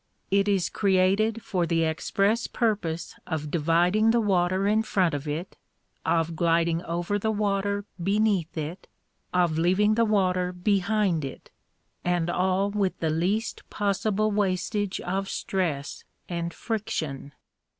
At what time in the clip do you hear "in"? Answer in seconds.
4.67-4.81